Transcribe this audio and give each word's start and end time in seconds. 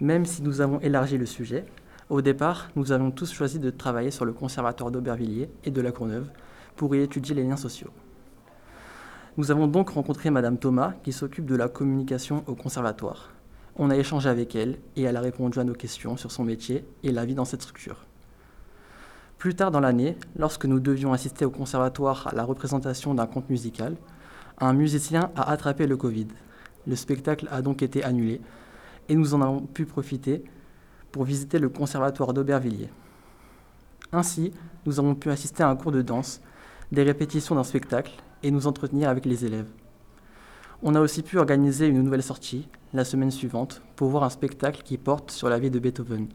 Même 0.00 0.24
si 0.24 0.42
nous 0.42 0.62
avons 0.62 0.80
élargi 0.80 1.18
le 1.18 1.26
sujet, 1.26 1.66
au 2.08 2.22
départ, 2.22 2.70
nous 2.74 2.90
avons 2.90 3.10
tous 3.10 3.32
choisi 3.32 3.58
de 3.58 3.68
travailler 3.68 4.10
sur 4.10 4.24
le 4.24 4.32
conservatoire 4.32 4.90
d'Aubervilliers 4.90 5.50
et 5.64 5.70
de 5.70 5.80
la 5.82 5.92
Courneuve 5.92 6.30
pour 6.74 6.94
y 6.94 7.00
étudier 7.00 7.34
les 7.34 7.44
liens 7.44 7.58
sociaux. 7.58 7.90
Nous 9.36 9.50
avons 9.50 9.66
donc 9.66 9.90
rencontré 9.90 10.30
Madame 10.30 10.56
Thomas, 10.56 10.94
qui 11.04 11.12
s'occupe 11.12 11.44
de 11.44 11.54
la 11.54 11.68
communication 11.68 12.42
au 12.46 12.54
conservatoire. 12.54 13.30
On 13.76 13.90
a 13.90 13.96
échangé 13.96 14.30
avec 14.30 14.56
elle 14.56 14.78
et 14.96 15.02
elle 15.02 15.16
a 15.18 15.20
répondu 15.20 15.58
à 15.58 15.64
nos 15.64 15.74
questions 15.74 16.16
sur 16.16 16.32
son 16.32 16.44
métier 16.44 16.84
et 17.02 17.12
la 17.12 17.26
vie 17.26 17.34
dans 17.34 17.44
cette 17.44 17.62
structure. 17.62 18.06
Plus 19.36 19.54
tard 19.54 19.70
dans 19.70 19.80
l'année, 19.80 20.16
lorsque 20.36 20.64
nous 20.64 20.80
devions 20.80 21.12
assister 21.12 21.44
au 21.44 21.50
conservatoire 21.50 22.26
à 22.26 22.34
la 22.34 22.44
représentation 22.44 23.14
d'un 23.14 23.26
conte 23.26 23.50
musical, 23.50 23.96
un 24.58 24.72
musicien 24.72 25.30
a 25.36 25.50
attrapé 25.50 25.86
le 25.86 25.96
Covid. 25.96 26.28
Le 26.86 26.96
spectacle 26.96 27.48
a 27.50 27.60
donc 27.60 27.82
été 27.82 28.02
annulé 28.02 28.40
et 29.10 29.16
nous 29.16 29.34
en 29.34 29.42
avons 29.42 29.60
pu 29.60 29.84
profiter 29.84 30.44
pour 31.12 31.24
visiter 31.24 31.58
le 31.58 31.68
conservatoire 31.68 32.32
d'Aubervilliers. 32.32 32.88
Ainsi, 34.12 34.52
nous 34.86 34.98
avons 35.00 35.14
pu 35.14 35.30
assister 35.30 35.62
à 35.64 35.68
un 35.68 35.76
cours 35.76 35.92
de 35.92 36.00
danse, 36.00 36.40
des 36.92 37.02
répétitions 37.02 37.56
d'un 37.56 37.64
spectacle 37.64 38.12
et 38.42 38.50
nous 38.50 38.66
entretenir 38.66 39.08
avec 39.08 39.26
les 39.26 39.44
élèves. 39.44 39.68
On 40.82 40.94
a 40.94 41.00
aussi 41.00 41.22
pu 41.22 41.38
organiser 41.38 41.88
une 41.88 42.02
nouvelle 42.02 42.22
sortie 42.22 42.68
la 42.94 43.04
semaine 43.04 43.30
suivante 43.30 43.82
pour 43.96 44.08
voir 44.08 44.22
un 44.22 44.30
spectacle 44.30 44.82
qui 44.82 44.96
porte 44.96 45.30
sur 45.32 45.48
la 45.48 45.58
vie 45.58 45.70
de 45.70 45.78
Beethoven. 45.78 46.28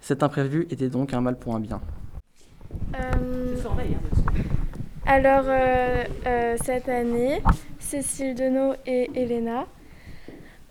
Cet 0.00 0.22
imprévu 0.22 0.66
était 0.70 0.90
donc 0.90 1.14
un 1.14 1.22
mal 1.22 1.38
pour 1.38 1.56
un 1.56 1.60
bien. 1.60 1.80
Euh, 2.94 3.56
alors, 5.06 5.44
euh, 5.46 6.04
euh, 6.26 6.56
cette 6.62 6.88
année, 6.88 7.42
Cécile 7.78 8.34
Denot 8.34 8.74
et 8.86 9.10
Elena 9.14 9.66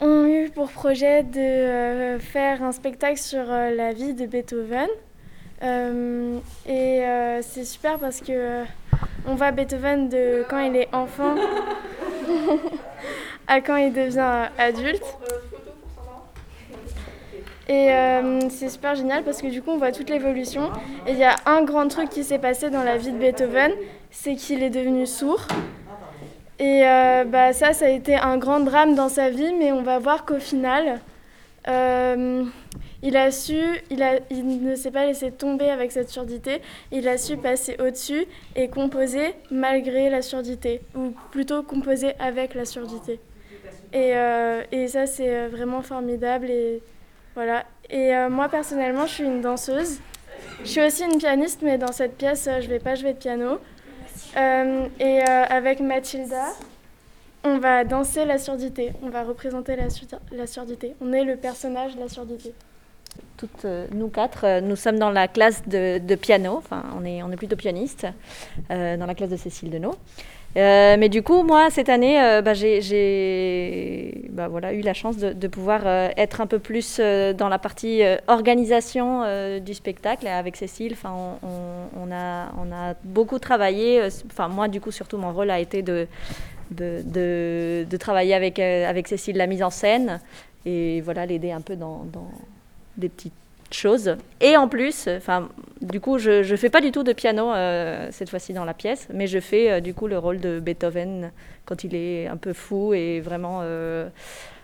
ont 0.00 0.26
eu 0.26 0.50
pour 0.50 0.70
projet 0.70 1.22
de 1.22 2.18
faire 2.18 2.62
un 2.62 2.72
spectacle 2.72 3.18
sur 3.18 3.44
la 3.46 3.92
vie 3.92 4.14
de 4.14 4.26
Beethoven. 4.26 4.88
et 6.66 7.02
c'est 7.42 7.64
super 7.64 7.98
parce 7.98 8.20
que 8.20 8.64
on 9.26 9.34
voit 9.34 9.50
Beethoven 9.50 10.08
de 10.08 10.44
quand 10.48 10.60
il 10.60 10.76
est 10.76 10.88
enfant 10.94 11.34
à 13.46 13.60
quand 13.60 13.76
il 13.76 13.92
devient 13.92 14.48
adulte. 14.58 15.04
Et 17.68 17.92
euh, 17.92 18.48
c'est 18.48 18.70
super 18.70 18.94
génial 18.94 19.24
parce 19.24 19.42
que 19.42 19.48
du 19.48 19.60
coup 19.60 19.70
on 19.70 19.76
voit 19.76 19.92
toute 19.92 20.08
l'évolution. 20.08 20.70
Et 21.06 21.12
il 21.12 21.18
y 21.18 21.24
a 21.24 21.36
un 21.44 21.62
grand 21.62 21.88
truc 21.88 22.08
qui 22.08 22.24
s'est 22.24 22.38
passé 22.38 22.70
dans 22.70 22.82
la 22.82 22.96
vie 22.96 23.12
de 23.12 23.18
Beethoven, 23.18 23.72
c'est 24.10 24.36
qu'il 24.36 24.62
est 24.62 24.70
devenu 24.70 25.06
sourd. 25.06 25.46
Et 26.58 26.82
euh, 26.84 27.24
bah, 27.24 27.52
ça, 27.52 27.72
ça 27.72 27.86
a 27.86 27.88
été 27.88 28.16
un 28.16 28.36
grand 28.36 28.60
drame 28.60 28.94
dans 28.94 29.08
sa 29.08 29.30
vie, 29.30 29.52
mais 29.54 29.70
on 29.70 29.82
va 29.82 29.98
voir 30.00 30.24
qu'au 30.24 30.40
final, 30.40 31.00
euh, 31.68 32.44
il 33.02 33.16
a 33.16 33.30
su, 33.30 33.60
il, 33.90 34.02
a, 34.02 34.18
il 34.30 34.64
ne 34.64 34.74
s'est 34.74 34.90
pas 34.90 35.06
laissé 35.06 35.30
tomber 35.30 35.70
avec 35.70 35.92
cette 35.92 36.08
surdité, 36.08 36.60
il 36.90 37.06
a 37.06 37.16
su 37.16 37.36
passer 37.36 37.76
au-dessus 37.78 38.26
et 38.56 38.68
composer 38.68 39.34
malgré 39.52 40.10
la 40.10 40.20
surdité, 40.20 40.80
ou 40.96 41.12
plutôt 41.30 41.62
composer 41.62 42.14
avec 42.18 42.54
la 42.54 42.64
surdité. 42.64 43.20
Et, 43.92 44.16
euh, 44.16 44.62
et 44.72 44.88
ça, 44.88 45.06
c'est 45.06 45.46
vraiment 45.46 45.82
formidable. 45.82 46.50
Et, 46.50 46.82
voilà. 47.36 47.64
et 47.88 48.12
moi, 48.28 48.48
personnellement, 48.48 49.06
je 49.06 49.14
suis 49.14 49.24
une 49.24 49.40
danseuse. 49.40 50.00
Je 50.64 50.68
suis 50.68 50.80
aussi 50.80 51.04
une 51.04 51.18
pianiste, 51.18 51.62
mais 51.62 51.78
dans 51.78 51.92
cette 51.92 52.16
pièce, 52.16 52.48
je 52.52 52.64
ne 52.64 52.68
vais 52.68 52.80
pas 52.80 52.96
jouer 52.96 53.12
de 53.12 53.18
piano. 53.18 53.60
Et 54.36 55.20
avec 55.22 55.80
Mathilda, 55.80 56.46
on 57.44 57.58
va 57.58 57.84
danser 57.84 58.24
la 58.24 58.38
surdité, 58.38 58.92
on 59.02 59.10
va 59.10 59.22
représenter 59.22 59.76
la, 59.76 60.46
surdité. 60.46 60.94
On 61.00 61.12
est 61.12 61.24
le 61.24 61.36
personnage 61.36 61.94
de 61.94 62.00
la 62.00 62.08
surdité. 62.08 62.52
Toutes 63.36 63.64
euh, 63.64 63.86
nous 63.92 64.08
quatre, 64.08 64.44
euh, 64.44 64.60
nous 64.60 64.76
sommes 64.76 64.98
dans 64.98 65.10
la 65.10 65.28
classe 65.28 65.62
de, 65.66 66.14
piano, 66.16 66.56
enfin 66.56 66.84
on 66.96 67.04
est, 67.04 67.36
plutôt 67.36 67.56
pianiste, 67.56 68.06
euh, 68.70 68.96
dans 68.96 69.06
la 69.06 69.14
classe 69.14 69.30
de 69.30 69.36
Cécile 69.36 69.70
Denot. 69.70 69.94
Mais 70.58 71.08
du 71.08 71.22
coup, 71.22 71.42
moi, 71.42 71.70
cette 71.70 71.88
année, 71.88 72.16
bah, 72.44 72.54
j'ai 72.54 74.24
bah, 74.30 74.48
eu 74.72 74.80
la 74.80 74.94
chance 74.94 75.16
de, 75.16 75.48
pouvoir 75.48 75.86
être 76.16 76.40
un 76.40 76.46
peu 76.46 76.58
plus 76.58 76.98
dans 76.98 77.48
la 77.48 77.58
partie 77.58 78.02
organisation 78.26 79.58
du 79.60 79.74
spectacle 79.74 80.26
avec 80.26 80.56
Cécile. 80.56 80.96
On, 81.04 82.12
a, 82.12 82.94
beaucoup 83.04 83.38
travaillé. 83.38 84.08
Enfin, 84.26 84.48
moi, 84.48 84.68
du 84.68 84.80
coup, 84.80 84.90
surtout, 84.90 85.16
mon 85.18 85.32
rôle 85.32 85.50
a 85.50 85.60
été 85.60 85.82
de, 86.70 87.86
travailler 87.98 88.34
avec, 88.34 88.58
euh, 88.58 89.02
Cécile 89.06 89.36
la 89.36 89.46
mise 89.46 89.62
en 89.62 89.70
scène 89.70 90.20
et 90.66 91.00
voilà 91.02 91.26
l'aider 91.26 91.52
un 91.52 91.60
peu 91.60 91.76
dans, 91.76 92.06
des 92.96 93.08
petites 93.08 93.32
choses. 93.70 94.16
Et 94.40 94.56
en 94.56 94.68
plus, 94.68 95.08
enfin, 95.08 95.48
du 95.80 96.00
coup, 96.00 96.18
je 96.18 96.48
ne 96.50 96.56
fais 96.56 96.70
pas 96.70 96.80
du 96.80 96.92
tout 96.92 97.02
de 97.02 97.12
piano 97.12 97.52
euh, 97.52 98.08
cette 98.10 98.30
fois-ci 98.30 98.52
dans 98.52 98.64
la 98.64 98.74
pièce, 98.74 99.08
mais 99.12 99.26
je 99.26 99.38
fais 99.38 99.70
euh, 99.70 99.80
du 99.80 99.94
coup 99.94 100.06
le 100.06 100.18
rôle 100.18 100.40
de 100.40 100.60
Beethoven 100.60 101.32
quand 101.64 101.84
il 101.84 101.94
est 101.94 102.26
un 102.26 102.36
peu 102.36 102.52
fou 102.52 102.94
et 102.94 103.20
vraiment 103.20 103.62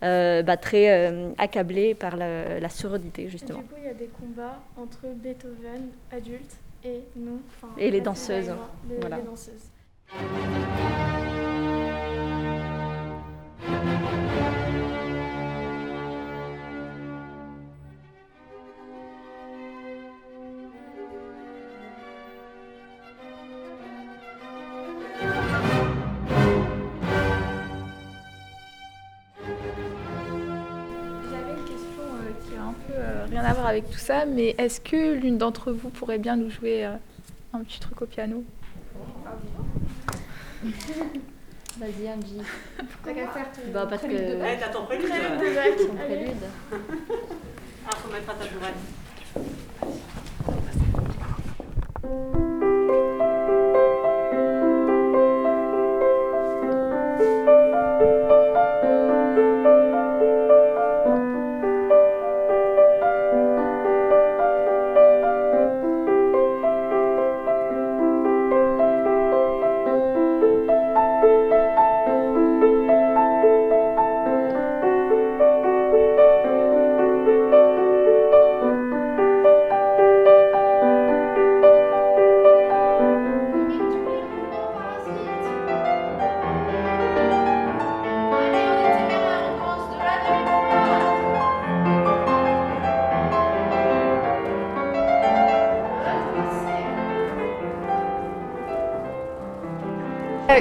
bah, 0.00 0.56
très 0.56 1.34
accablé 1.38 1.94
par 1.94 2.16
la, 2.16 2.58
la 2.58 2.68
surdité 2.68 3.28
justement. 3.28 3.58
Et 3.58 3.62
du 3.62 3.68
coup, 3.68 3.74
il 3.78 3.86
y 3.86 3.90
a 3.90 3.94
des 3.94 4.10
combats 4.18 4.60
entre 4.76 5.06
Beethoven 5.14 5.90
adulte 6.10 6.56
et 6.84 7.02
nous. 7.16 7.40
Et 7.78 7.90
les 7.90 8.00
danseuses. 8.00 8.52
voilà. 9.00 9.16
les 9.16 9.22
danseuses. 9.22 9.70
Rien 33.30 33.44
à 33.44 33.52
voir 33.52 33.66
avec 33.66 33.90
tout 33.90 33.98
ça, 33.98 34.26
mais 34.26 34.54
est-ce 34.58 34.80
que 34.80 35.14
l'une 35.14 35.38
d'entre 35.38 35.72
vous 35.72 35.90
pourrait 35.90 36.18
bien 36.18 36.36
nous 36.36 36.50
jouer 36.50 36.84
euh, 36.86 36.94
un 37.52 37.60
petit 37.60 37.80
truc 37.80 38.02
au 38.02 38.06
piano? 38.06 38.44
Vas-y, 41.78 42.08
Angie. 42.08 42.40
T'as 43.04 43.12
qu'à 43.12 43.28
faire 43.28 43.52
ton 43.52 43.72
bah, 43.72 43.86
parce. 43.88 44.02
Que... 44.02 44.08
Ouais, 44.08 44.58
t'as 44.58 44.68
ton 44.68 44.84
prélude. 44.86 45.08
Ton 45.08 45.94
prélude. 45.94 46.32
Ah, 47.86 47.96
faut 47.96 48.10
mettre 48.10 48.30
à 48.30 48.34
ta 48.34 48.46
tourelle. 48.46 48.74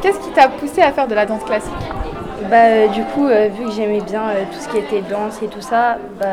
Qu'est-ce 0.00 0.18
qui 0.20 0.30
t'a 0.30 0.48
poussé 0.48 0.80
à 0.82 0.92
faire 0.92 1.06
de 1.06 1.14
la 1.14 1.26
danse 1.26 1.44
classique 1.44 1.72
bah, 2.50 2.66
euh, 2.66 2.88
du 2.88 3.02
coup, 3.02 3.26
euh, 3.26 3.48
vu 3.48 3.64
que 3.64 3.72
j'aimais 3.72 4.00
bien 4.00 4.28
euh, 4.28 4.44
tout 4.52 4.60
ce 4.60 4.68
qui 4.68 4.78
était 4.78 5.00
danse 5.00 5.42
et 5.42 5.48
tout 5.48 5.60
ça, 5.60 5.98
bah, 6.20 6.26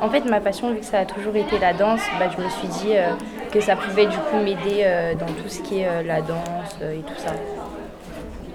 en 0.00 0.08
fait, 0.08 0.24
ma 0.26 0.40
passion, 0.40 0.70
vu 0.70 0.78
que 0.78 0.84
ça 0.84 1.00
a 1.00 1.04
toujours 1.04 1.34
été 1.34 1.58
la 1.58 1.72
danse, 1.72 2.00
bah, 2.18 2.26
je 2.36 2.42
me 2.42 2.48
suis 2.50 2.68
dit 2.68 2.94
que 3.50 3.60
ça 3.60 3.74
pouvait 3.74 4.06
du 4.06 4.16
coup 4.16 4.36
m'aider 4.36 4.84
dans 5.18 5.26
tout 5.26 5.48
ce 5.48 5.60
qui 5.60 5.80
est 5.80 6.02
la 6.04 6.20
danse 6.20 6.76
et 6.82 7.00
tout 7.00 7.18
ça. 7.18 7.32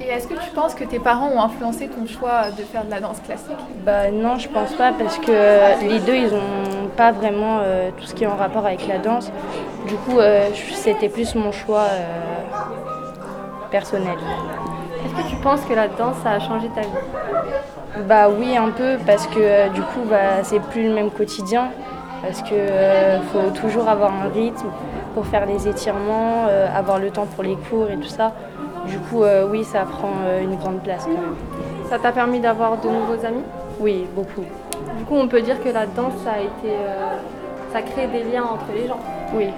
Et 0.02 0.08
est-ce 0.08 0.28
que 0.28 0.36
tu 0.36 0.50
penses 0.52 0.76
que 0.76 0.86
tes 0.86 1.00
parents 1.00 1.30
ont 1.30 1.42
influencé 1.42 1.88
ton 1.88 2.08
choix 2.08 2.52
de 2.58 2.64
faire 2.64 2.86
de 2.86 2.92
la 2.92 3.02
danse 3.02 3.20
classique? 3.20 3.58
Bah 3.86 4.12
non, 4.12 4.38
je 4.38 4.48
pense 4.48 4.74
pas 4.74 4.94
parce 4.98 5.18
que 5.18 5.88
les 5.88 6.00
deux, 6.00 6.16
ils 6.16 6.34
ont 6.34 6.88
pas 6.96 7.12
vraiment 7.12 7.60
tout 7.98 8.06
ce 8.06 8.14
qui 8.14 8.24
est 8.24 8.28
en 8.28 8.36
rapport 8.36 8.66
avec 8.66 8.88
la 8.88 9.00
danse. 9.00 9.32
Du 9.88 9.96
coup, 9.96 10.20
c'était 10.74 11.10
plus 11.10 11.36
mon 11.36 11.52
choix 11.52 11.88
personnel. 13.70 14.18
Est-ce 15.06 15.24
que 15.24 15.30
tu 15.30 15.36
penses 15.38 15.62
que 15.62 15.74
la 15.74 15.88
danse 15.88 16.16
ça 16.24 16.32
a 16.32 16.40
changé 16.40 16.68
ta 16.76 16.82
vie? 16.82 16.88
Bah 18.08 18.28
oui, 18.30 18.56
un 18.56 18.70
peu, 18.70 18.98
parce 19.06 19.28
que 19.28 19.40
euh, 19.40 19.70
du 19.70 19.82
coup, 19.82 20.02
bah, 20.10 20.44
c'est 20.44 20.60
plus 20.60 20.88
le 20.88 20.94
même 20.94 21.10
quotidien. 21.10 21.70
Parce 22.22 22.42
que 22.42 22.54
euh, 22.54 23.22
faut 23.32 23.50
toujours 23.62 23.88
avoir 23.88 24.12
un 24.12 24.28
rythme 24.34 24.68
pour 25.14 25.26
faire 25.26 25.46
les 25.46 25.70
étirements, 25.70 26.48
euh, 26.50 26.68
avoir 26.76 27.00
le 27.00 27.12
temps 27.12 27.26
pour 27.26 27.44
les 27.44 27.56
cours 27.56 27.90
et 27.90 27.96
tout 27.96 28.10
ça. 28.10 28.34
Du 28.86 29.00
coup, 29.00 29.24
oui, 29.52 29.64
ça 29.64 29.82
prend 29.82 30.14
une 30.42 30.56
grande 30.56 30.82
place 30.82 31.06
quand 31.06 31.12
même. 31.12 31.36
Ça 31.90 32.00
t'a 32.00 32.12
permis 32.12 32.40
d'avoir 32.40 32.78
de 32.78 32.88
nouveaux 32.88 33.26
amis? 33.26 33.44
Oui, 33.80 34.08
beaucoup. 34.16 34.44
Du 34.98 35.04
coup, 35.06 35.16
on 35.16 35.28
peut 35.28 35.42
dire 35.42 35.62
que 35.64 35.70
la 35.70 35.86
danse 35.86 36.14
ça 36.24 36.32
a 36.32 36.40
été, 36.40 36.76
ça 37.72 37.82
crée 37.82 38.08
des 38.08 38.24
liens 38.24 38.44
entre 38.44 38.66
les 38.74 38.88
gens? 38.88 39.00
Oui. 39.34 39.50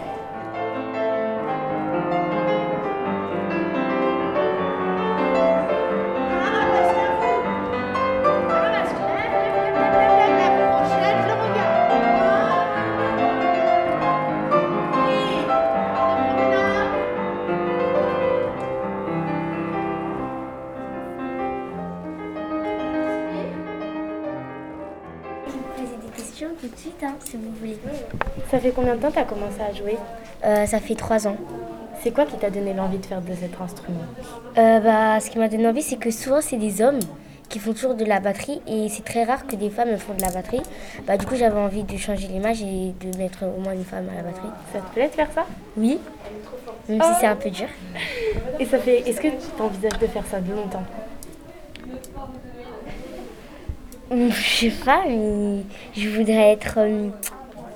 Tout 26.62 26.68
de 26.68 26.78
suite, 26.78 27.04
hein, 27.04 27.16
si 27.26 27.38
vous 27.38 27.52
voulez. 27.60 27.78
Ça 28.50 28.60
fait 28.60 28.72
combien 28.72 28.96
de 28.96 29.02
temps 29.02 29.12
tu 29.12 29.20
as 29.20 29.24
commencé 29.24 29.60
à 29.62 29.74
jouer 29.74 29.98
Euh, 30.46 30.66
ça 30.66 30.80
fait 30.80 30.96
trois 30.96 31.28
ans. 31.28 31.36
C'est 32.04 32.12
quoi 32.12 32.26
qui 32.26 32.36
t'a 32.38 32.50
donné 32.50 32.74
l'envie 32.74 32.98
de 33.00 33.06
faire 33.06 33.22
de 33.22 33.34
cet 33.34 33.60
instrument 33.60 34.00
Euh, 34.58 34.80
bah, 34.80 35.20
ce 35.20 35.30
qui 35.30 35.40
m'a 35.40 35.48
donné 35.50 35.68
envie, 35.68 35.82
c'est 35.82 35.98
que 35.98 36.12
souvent, 36.12 36.42
c'est 36.42 36.58
des 36.58 36.82
hommes 36.82 37.00
qui 37.50 37.60
font 37.60 37.74
toujours 37.74 37.96
de 37.96 38.06
la 38.06 38.20
batterie 38.20 38.62
et 38.66 38.88
c'est 38.90 39.04
très 39.04 39.24
rare 39.24 39.46
que 39.46 39.56
des 39.56 39.70
femmes 39.70 39.98
font 39.98 40.14
de 40.14 40.22
la 40.22 40.30
batterie. 40.32 40.62
Bah, 41.06 41.18
du 41.18 41.26
coup, 41.26 41.36
j'avais 41.36 41.60
envie 41.60 41.84
de 41.84 41.98
changer 41.98 42.28
l'image 42.28 42.62
et 42.62 42.94
de 43.02 43.18
mettre 43.18 43.44
au 43.46 43.60
moins 43.60 43.74
une 43.74 43.84
femme 43.84 44.08
à 44.12 44.16
la 44.18 44.24
batterie. 44.24 44.50
Ça 44.72 44.80
te 44.80 44.94
plaît 44.94 45.08
de 45.10 45.14
faire 45.14 45.28
ça? 45.34 45.46
Oui, 45.78 46.00
même 46.88 47.02
si 47.02 47.10
c'est 47.20 47.28
un 47.28 47.36
peu 47.36 47.50
dur. 47.50 47.68
Et 48.60 48.66
ça 48.66 48.78
fait. 48.78 49.00
Est-ce 49.00 49.20
que 49.20 49.28
tu 49.28 49.62
envisages 49.62 50.00
de 50.00 50.08
faire 50.08 50.24
ça 50.30 50.40
de 50.40 50.52
longtemps? 50.54 50.84
Je 54.12 54.30
sais 54.70 54.72
pas, 54.84 55.04
mais 55.08 55.62
je 55.96 56.10
voudrais 56.10 56.52
être 56.52 56.76
euh, 56.80 57.10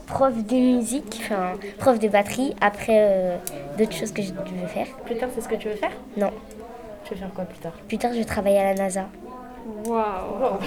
prof 0.05 0.33
de 0.35 0.55
musique, 0.55 1.21
enfin 1.23 1.53
prof 1.77 1.97
de 1.97 2.09
batterie, 2.09 2.53
après 2.59 2.97
euh, 2.99 3.37
d'autres 3.77 3.93
choses 3.93 4.11
que 4.11 4.21
je 4.21 4.33
veux 4.33 4.67
faire. 4.67 4.87
Plus 5.05 5.15
tard, 5.15 5.29
c'est 5.33 5.41
ce 5.41 5.47
que 5.47 5.55
tu 5.55 5.69
veux 5.69 5.75
faire? 5.75 5.91
Non, 6.17 6.31
Tu 7.05 7.13
veux 7.13 7.19
faire 7.21 7.33
quoi 7.33 7.45
plus 7.45 7.59
tard? 7.59 7.71
Plus 7.87 7.97
tard, 7.97 8.11
je 8.13 8.17
vais 8.19 8.25
travailler 8.25 8.57
à 8.59 8.65
la 8.65 8.73
NASA. 8.73 9.07
Waouh 9.85 10.59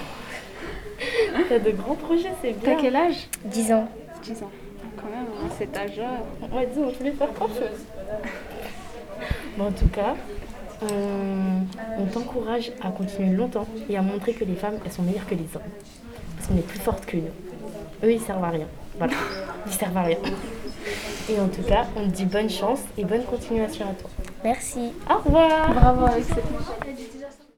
T'as 1.48 1.58
de 1.58 1.70
grands 1.70 1.94
projets, 1.94 2.32
c'est 2.42 2.52
bien. 2.58 2.74
T'as 2.74 2.80
quel 2.80 2.96
âge? 2.96 3.28
10 3.44 3.72
ans. 3.72 3.88
10 4.22 4.42
ans. 4.42 4.50
Quand 4.96 5.04
même, 5.10 5.26
à 5.46 5.54
cet 5.56 5.76
âge-là. 5.76 6.22
Ouais, 6.50 6.66
dis, 6.66 6.80
on 6.80 6.90
voulait 6.90 7.12
faire 7.12 7.32
grand 7.32 7.46
chose. 7.48 7.84
Bon, 9.56 9.66
en 9.66 9.72
tout 9.72 9.88
cas, 9.88 10.14
on, 10.82 12.02
on 12.02 12.06
t'encourage 12.06 12.72
à 12.80 12.90
continuer 12.90 13.34
longtemps 13.34 13.66
et 13.88 13.96
à 13.96 14.02
montrer 14.02 14.32
que 14.32 14.44
les 14.44 14.54
femmes, 14.54 14.78
elles 14.84 14.92
sont 14.92 15.02
meilleures 15.02 15.26
que 15.26 15.34
les 15.34 15.48
hommes. 15.54 15.62
Parce 16.36 16.48
qu'on 16.48 16.56
est 16.56 16.66
plus 16.66 16.78
fortes 16.78 17.06
que 17.06 17.16
nous. 17.16 17.24
Eux, 18.04 18.12
ils 18.12 18.20
servent 18.20 18.44
à 18.44 18.50
rien. 18.50 18.66
Voilà, 18.96 19.14
ils 19.66 19.72
servent 19.72 19.96
à 19.96 20.02
rien. 20.02 20.18
Et 21.30 21.38
en 21.40 21.48
tout 21.48 21.62
cas, 21.62 21.84
on 21.96 22.08
te 22.08 22.14
dit 22.14 22.24
bonne 22.24 22.48
chance 22.48 22.80
et 22.96 23.04
bonne 23.04 23.24
continuation 23.24 23.86
à 23.86 23.92
toi. 23.92 24.10
Merci. 24.42 24.92
Au 25.10 25.18
revoir 25.18 25.74
Bravo 25.74 26.06
avec 26.06 26.24
cette 26.24 26.44